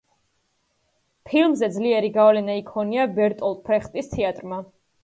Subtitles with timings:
[1.29, 4.65] ფილმზე ძლიერი გავლენა იქონია ბერტოლტ ბრეხტის თეატრმა.